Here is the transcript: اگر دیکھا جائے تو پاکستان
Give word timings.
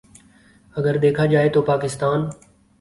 اگر 0.75 0.97
دیکھا 0.97 1.25
جائے 1.25 1.49
تو 1.49 1.61
پاکستان 1.61 2.29